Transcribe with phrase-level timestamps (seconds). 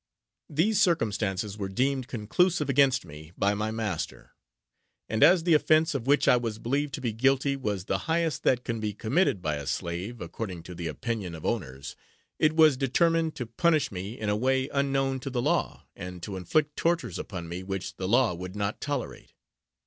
[0.49, 4.31] These circumstances were deemed conclusive against me by my master;
[5.07, 8.41] and as the offence of which I was believed to be guilty was the highest
[8.41, 11.95] that can be committed by a slave, according to the opinion of owners,
[12.39, 16.35] it was determined to punish me in a way unknown to the law, and to
[16.35, 19.33] inflict tortures upon me which the law would not tolerate.